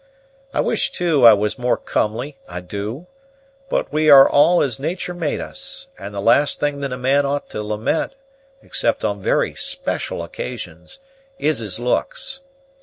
[0.51, 3.05] I wish, too, I was more comely, I do;
[3.69, 7.23] but we are all as natur' made us, and the last thing that a man
[7.23, 8.15] ought to lament,
[8.63, 11.01] except on very special occasions,
[11.37, 12.39] is his looks.